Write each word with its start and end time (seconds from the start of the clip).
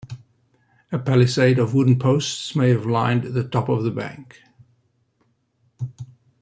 A 0.91 0.97
palisade 0.97 1.59
of 1.59 1.75
wooden 1.75 1.99
posts 1.99 2.55
may 2.55 2.69
have 2.69 2.87
lined 2.87 3.21
the 3.23 3.47
top 3.47 3.69
of 3.69 3.83
the 3.83 3.91
bank. 3.91 4.41